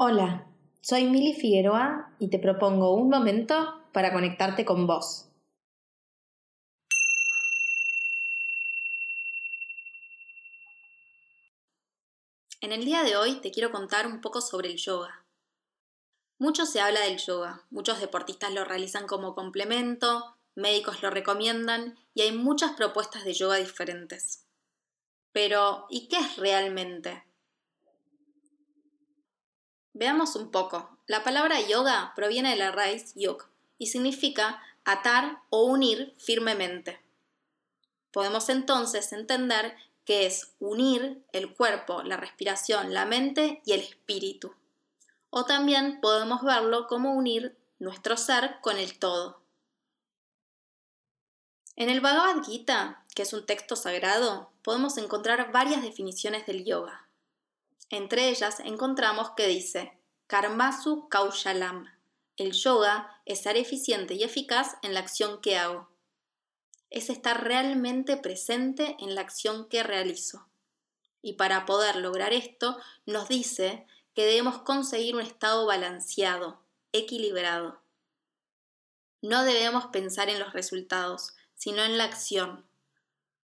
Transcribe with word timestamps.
Hola, 0.00 0.46
soy 0.80 1.06
Mili 1.06 1.34
Figueroa 1.34 2.14
y 2.20 2.30
te 2.30 2.38
propongo 2.38 2.94
un 2.94 3.10
momento 3.10 3.82
para 3.92 4.12
conectarte 4.12 4.64
con 4.64 4.86
vos. 4.86 5.26
En 12.60 12.70
el 12.70 12.84
día 12.84 13.02
de 13.02 13.16
hoy 13.16 13.40
te 13.40 13.50
quiero 13.50 13.72
contar 13.72 14.06
un 14.06 14.20
poco 14.20 14.40
sobre 14.40 14.68
el 14.68 14.76
yoga. 14.76 15.24
Mucho 16.38 16.64
se 16.64 16.80
habla 16.80 17.00
del 17.00 17.18
yoga, 17.18 17.64
muchos 17.70 17.98
deportistas 17.98 18.54
lo 18.54 18.64
realizan 18.64 19.08
como 19.08 19.34
complemento, 19.34 20.36
médicos 20.54 21.02
lo 21.02 21.10
recomiendan 21.10 21.98
y 22.14 22.20
hay 22.20 22.30
muchas 22.30 22.74
propuestas 22.76 23.24
de 23.24 23.34
yoga 23.34 23.56
diferentes. 23.56 24.46
Pero, 25.32 25.86
¿y 25.90 26.06
qué 26.06 26.18
es 26.18 26.36
realmente? 26.36 27.27
Veamos 29.98 30.36
un 30.36 30.52
poco. 30.52 30.96
La 31.08 31.24
palabra 31.24 31.60
yoga 31.60 32.12
proviene 32.14 32.50
de 32.50 32.56
la 32.56 32.70
raíz 32.70 33.14
yog 33.16 33.48
y 33.78 33.88
significa 33.88 34.62
atar 34.84 35.42
o 35.50 35.64
unir 35.64 36.14
firmemente. 36.18 37.00
Podemos 38.12 38.48
entonces 38.48 39.12
entender 39.12 39.74
que 40.04 40.24
es 40.24 40.52
unir 40.60 41.24
el 41.32 41.52
cuerpo, 41.52 42.04
la 42.04 42.16
respiración, 42.16 42.94
la 42.94 43.06
mente 43.06 43.60
y 43.64 43.72
el 43.72 43.80
espíritu. 43.80 44.54
O 45.30 45.46
también 45.46 46.00
podemos 46.00 46.44
verlo 46.44 46.86
como 46.86 47.14
unir 47.14 47.58
nuestro 47.80 48.16
ser 48.16 48.60
con 48.60 48.78
el 48.78 49.00
todo. 49.00 49.40
En 51.74 51.90
el 51.90 52.00
Bhagavad 52.00 52.44
Gita, 52.44 53.04
que 53.16 53.22
es 53.22 53.32
un 53.32 53.44
texto 53.44 53.74
sagrado, 53.74 54.52
podemos 54.62 54.96
encontrar 54.96 55.50
varias 55.50 55.82
definiciones 55.82 56.46
del 56.46 56.64
yoga. 56.64 57.08
Entre 57.90 58.28
ellas 58.28 58.60
encontramos 58.60 59.30
que 59.30 59.46
dice 59.46 59.97
Karmasu 60.28 61.08
Kaushalam. 61.08 61.86
El 62.36 62.52
yoga 62.52 63.22
es 63.24 63.40
ser 63.40 63.56
eficiente 63.56 64.12
y 64.12 64.24
eficaz 64.24 64.76
en 64.82 64.92
la 64.92 65.00
acción 65.00 65.40
que 65.40 65.56
hago. 65.56 65.88
Es 66.90 67.08
estar 67.08 67.44
realmente 67.44 68.18
presente 68.18 68.94
en 69.00 69.14
la 69.14 69.22
acción 69.22 69.70
que 69.70 69.82
realizo. 69.82 70.46
Y 71.22 71.32
para 71.32 71.64
poder 71.64 71.96
lograr 71.96 72.34
esto, 72.34 72.76
nos 73.06 73.28
dice 73.28 73.86
que 74.14 74.26
debemos 74.26 74.58
conseguir 74.58 75.14
un 75.14 75.22
estado 75.22 75.64
balanceado, 75.64 76.60
equilibrado. 76.92 77.80
No 79.22 79.44
debemos 79.44 79.86
pensar 79.86 80.28
en 80.28 80.40
los 80.40 80.52
resultados, 80.52 81.36
sino 81.54 81.82
en 81.82 81.96
la 81.96 82.04
acción. 82.04 82.66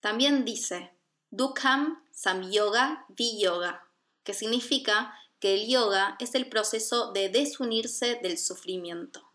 También 0.00 0.46
dice 0.46 0.94
Dukham 1.30 2.02
Samyoga 2.10 3.04
Viyoga 3.10 3.84
que 4.24 4.34
significa 4.34 5.14
que 5.40 5.54
el 5.54 5.68
yoga 5.68 6.16
es 6.20 6.34
el 6.34 6.48
proceso 6.48 7.12
de 7.12 7.28
desunirse 7.28 8.16
del 8.16 8.38
sufrimiento. 8.38 9.30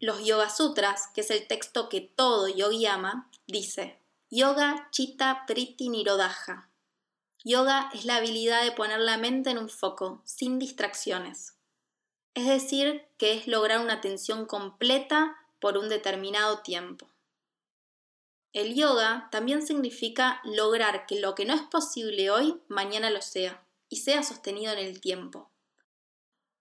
Los 0.00 0.24
Yoga 0.24 0.50
Sutras, 0.50 1.08
que 1.14 1.22
es 1.22 1.30
el 1.30 1.46
texto 1.46 1.88
que 1.88 2.00
todo 2.00 2.48
yogi 2.48 2.84
ama, 2.86 3.30
dice: 3.46 3.98
Yoga 4.30 4.88
Chitta 4.90 5.44
Priti 5.46 5.88
Nirodha. 5.88 6.68
Yoga 7.42 7.90
es 7.94 8.04
la 8.04 8.16
habilidad 8.16 8.64
de 8.64 8.72
poner 8.72 9.00
la 9.00 9.16
mente 9.16 9.50
en 9.50 9.58
un 9.58 9.68
foco, 9.68 10.22
sin 10.24 10.58
distracciones. 10.58 11.54
Es 12.34 12.46
decir, 12.46 13.06
que 13.16 13.32
es 13.32 13.46
lograr 13.46 13.80
una 13.80 13.94
atención 13.94 14.44
completa 14.44 15.36
por 15.58 15.78
un 15.78 15.88
determinado 15.88 16.58
tiempo. 16.58 17.06
El 18.52 18.74
yoga 18.74 19.28
también 19.32 19.66
significa 19.66 20.40
lograr 20.44 21.06
que 21.06 21.18
lo 21.18 21.34
que 21.34 21.44
no 21.44 21.54
es 21.54 21.62
posible 21.62 22.30
hoy, 22.30 22.60
mañana 22.68 23.10
lo 23.10 23.22
sea, 23.22 23.63
y 23.94 23.98
sea 23.98 24.24
sostenido 24.24 24.72
en 24.72 24.80
el 24.80 25.00
tiempo. 25.00 25.52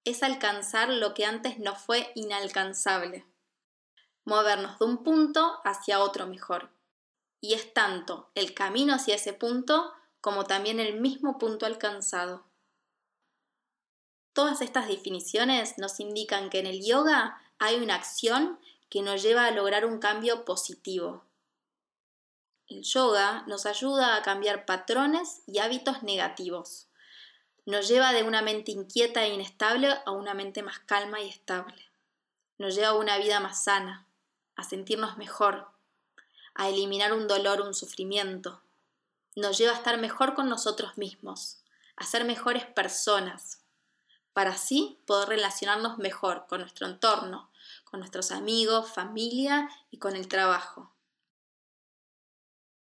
Es 0.03 0.22
alcanzar 0.22 0.89
lo 0.89 1.16
que 1.16 1.26
antes 1.26 1.58
no 1.58 1.75
fue 1.75 2.12
inalcanzable. 2.14 3.25
Movernos 4.23 4.78
de 4.78 4.86
un 4.86 5.03
punto 5.03 5.59
hacia 5.63 6.00
otro 6.00 6.28
mejor. 6.28 6.69
Y 7.41 7.56
es 7.56 7.74
tanto 7.74 8.30
el 8.35 8.53
camino 8.53 8.94
hacia 8.94 9.16
ese 9.16 9.34
punto 9.34 9.91
como 10.22 10.44
también 10.44 10.80
el 10.80 11.02
mismo 11.02 11.40
punto 11.40 11.66
alcanzado. 11.66 12.46
Todas 14.34 14.62
estas 14.62 14.88
definiciones 14.88 15.79
nos 15.79 16.00
indican 16.00 16.52
que 16.52 16.59
en 16.59 16.68
el 16.68 16.85
yoga 16.85 17.41
hay 17.58 17.78
una 17.78 17.96
acción 17.96 18.59
que 18.91 19.02
nos 19.02 19.24
lleva 19.24 19.47
a 19.47 19.52
lograr 19.52 19.88
un 19.88 19.97
cambio 19.97 20.46
positivo, 20.46 21.25
el 22.69 22.84
yoga 22.84 23.44
nos 23.47 23.66
ayuda 23.66 24.16
a 24.16 24.22
cambiar 24.22 24.66
patrones 24.66 25.41
y 25.47 25.59
hábitos 25.59 26.02
negativos. 26.03 26.88
Nos 27.66 27.88
lleva 27.88 28.12
de 28.12 28.24
una 28.24 28.41
mente 28.41 28.72
inquieta 28.72 29.24
e 29.24 29.34
inestable 29.34 29.90
a 30.06 30.12
una 30.12 30.34
mente 30.34 30.63
más 30.63 30.79
calma 30.79 31.22
y 31.22 31.29
estable. 31.29 31.90
Nos 32.57 32.75
lleva 32.75 32.90
a 32.90 32.96
una 32.96 33.18
vida 33.18 33.40
más 33.40 33.63
sana, 33.63 34.06
a 34.56 34.63
sentirnos 34.63 35.18
mejor, 35.18 35.69
a 36.56 36.69
eliminar 36.69 37.13
un 37.13 37.28
dolor, 37.28 37.62
un 37.62 37.73
sufrimiento. 37.73 38.62
Nos 39.35 39.57
lleva 39.57 39.72
a 39.72 39.75
estar 39.75 39.97
mejor 39.97 40.35
con 40.35 40.50
nosotros 40.50 40.97
mismos, 40.97 41.63
a 41.96 42.06
ser 42.06 42.25
mejores 42.25 42.66
personas, 42.66 43.62
para 44.34 44.52
así 44.52 45.00
poder 45.06 45.29
relacionarnos 45.29 45.97
mejor 46.00 46.46
con 46.47 46.59
nuestro 46.59 46.88
entorno, 46.88 47.50
con 47.85 48.00
nuestros 48.00 48.31
amigos, 48.31 48.91
familia 48.91 49.69
y 49.90 50.00
con 50.00 50.16
el 50.16 50.28
trabajo. 50.28 50.93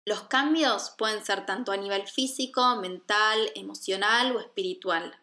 Los 0.05 0.25
cambios 0.25 0.91
pueden 0.99 1.25
ser 1.25 1.47
tanto 1.47 1.71
a 1.71 1.77
nivel 1.77 2.09
físico, 2.09 2.75
mental, 2.77 3.53
emocional 3.55 4.35
o 4.35 4.41
espiritual, 4.41 5.17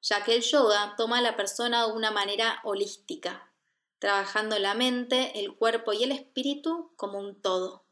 ya 0.00 0.22
que 0.22 0.36
el 0.36 0.42
yoga 0.42 0.94
toma 0.96 1.18
a 1.18 1.22
la 1.22 1.36
persona 1.36 1.86
de 1.86 1.92
una 1.92 2.12
manera 2.12 2.60
holística, 2.62 3.52
trabajando 3.98 4.58
la 4.60 4.74
mente, 4.74 5.40
el 5.40 5.56
cuerpo 5.56 5.92
y 5.92 6.04
el 6.04 6.12
espíritu 6.12 6.92
como 6.96 7.18
un 7.18 7.40
todo. 7.42 7.84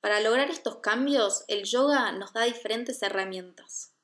Para 0.00 0.20
lograr 0.20 0.48
estos 0.50 0.76
cambios, 0.76 1.44
el 1.48 1.64
yoga 1.64 2.12
nos 2.12 2.32
da 2.32 2.44
diferentes 2.44 3.02
herramientas. 3.02 3.94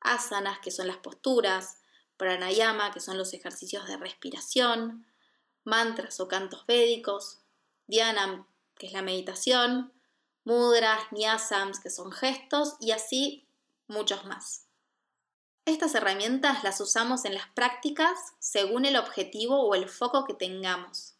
Asanas, 0.00 0.58
que 0.58 0.70
son 0.70 0.86
las 0.86 0.98
posturas, 0.98 1.78
pranayama, 2.18 2.92
que 2.92 3.00
son 3.00 3.16
los 3.16 3.32
ejercicios 3.32 3.86
de 3.86 3.96
respiración, 3.96 5.06
mantras 5.64 6.20
o 6.20 6.28
cantos 6.28 6.66
védicos, 6.66 7.40
dhyana, 7.86 8.46
que 8.76 8.86
es 8.86 8.92
la 8.92 9.00
meditación, 9.00 9.94
mudras, 10.44 11.00
nyasams, 11.12 11.80
que 11.80 11.90
son 11.90 12.12
gestos, 12.12 12.76
y 12.80 12.92
así 12.92 13.46
muchos 13.88 14.24
más. 14.24 14.66
Estas 15.66 15.94
herramientas 15.94 16.64
las 16.64 16.80
usamos 16.80 17.24
en 17.24 17.34
las 17.34 17.46
prácticas 17.48 18.18
según 18.38 18.86
el 18.86 18.96
objetivo 18.96 19.60
o 19.60 19.74
el 19.74 19.88
foco 19.88 20.24
que 20.24 20.34
tengamos. 20.34 21.14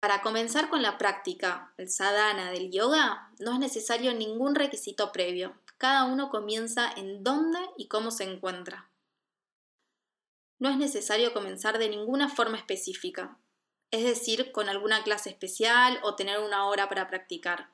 Para 0.00 0.22
comenzar 0.22 0.68
con 0.68 0.82
la 0.82 0.98
práctica, 0.98 1.72
el 1.76 1.88
sadhana 1.88 2.50
del 2.50 2.70
yoga, 2.70 3.32
no 3.40 3.52
es 3.52 3.58
necesario 3.58 4.14
ningún 4.14 4.54
requisito 4.54 5.12
previo. 5.12 5.56
Cada 5.76 6.04
uno 6.04 6.30
comienza 6.30 6.90
en 6.96 7.24
dónde 7.24 7.58
y 7.76 7.88
cómo 7.88 8.10
se 8.10 8.24
encuentra. 8.24 8.90
No 10.60 10.68
es 10.68 10.76
necesario 10.76 11.32
comenzar 11.32 11.78
de 11.78 11.88
ninguna 11.88 12.28
forma 12.28 12.58
específica, 12.58 13.38
es 13.90 14.04
decir, 14.04 14.52
con 14.52 14.68
alguna 14.68 15.02
clase 15.04 15.30
especial 15.30 16.00
o 16.02 16.16
tener 16.16 16.40
una 16.40 16.66
hora 16.66 16.88
para 16.88 17.08
practicar. 17.08 17.70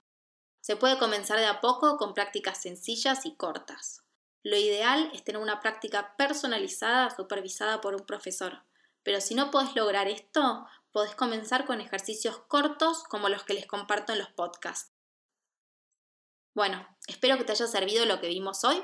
Se 0.65 0.77
puede 0.77 0.97
comenzar 0.97 1.39
de 1.39 1.45
a 1.45 1.61
poco 1.61 1.99
con 1.99 2.15
prácticas 2.15 2.63
sencillas 2.63 3.27
y 3.27 3.35
cortas. 3.35 4.03
Lo 4.43 4.57
ideal 4.57 5.11
es 5.13 5.23
tener 5.23 5.43
una 5.43 5.61
práctica 5.61 6.17
personalizada 6.17 7.15
supervisada 7.15 7.83
por 7.83 7.95
un 7.95 8.07
profesor. 8.07 8.63
Pero 9.03 9.21
si 9.21 9.35
no 9.35 9.51
podés 9.51 9.77
lograr 9.77 10.09
esto, 10.09 10.67
podés 10.91 11.15
comenzar 11.15 11.67
con 11.67 11.83
ejercicios 11.83 12.39
cortos 12.49 13.05
como 13.05 13.29
los 13.29 13.43
que 13.43 13.53
les 13.53 13.67
comparto 13.67 14.15
en 14.15 14.21
los 14.21 14.31
podcasts. 14.31 14.91
Bueno, 16.55 16.89
espero 17.09 17.37
que 17.37 17.45
te 17.45 17.53
haya 17.53 17.67
servido 17.67 18.07
lo 18.07 18.23
que 18.23 18.29
vimos 18.29 18.65
hoy. 18.65 18.83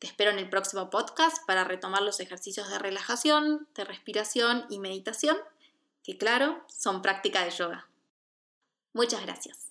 Te 0.00 0.06
espero 0.06 0.32
en 0.32 0.38
el 0.38 0.50
próximo 0.50 0.90
podcast 0.90 1.46
para 1.46 1.64
retomar 1.64 2.02
los 2.02 2.20
ejercicios 2.20 2.68
de 2.68 2.78
relajación, 2.78 3.66
de 3.74 3.86
respiración 3.86 4.66
y 4.68 4.78
meditación, 4.80 5.38
que 6.04 6.18
claro, 6.18 6.62
son 6.68 7.00
práctica 7.00 7.42
de 7.42 7.52
yoga. 7.52 7.88
Muchas 8.92 9.22
gracias. 9.22 9.69